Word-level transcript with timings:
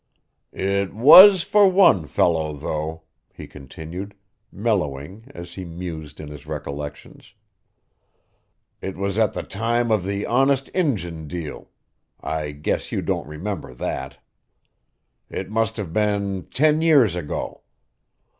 "It 0.55 0.95
was 0.95 1.43
for 1.43 1.67
one 1.67 2.07
fellow, 2.07 2.53
though," 2.53 3.03
he 3.31 3.45
continued, 3.45 4.15
mellowing 4.51 5.25
as 5.35 5.53
he 5.53 5.63
mused 5.63 6.19
in 6.19 6.27
his 6.27 6.47
recollections. 6.47 7.35
"It 8.81 8.97
was 8.97 9.19
at 9.19 9.33
the 9.33 9.43
time 9.43 9.91
of 9.91 10.03
the 10.03 10.25
Honest 10.25 10.69
Injun 10.69 11.27
deal 11.27 11.69
I 12.19 12.49
guess 12.49 12.91
you 12.91 13.03
don't 13.03 13.27
remember 13.27 13.75
that. 13.75 14.17
It 15.29 15.51
must 15.51 15.77
have 15.77 15.93
been 15.93 16.45
ten 16.49 16.81
years 16.81 17.15
ago. 17.15 17.61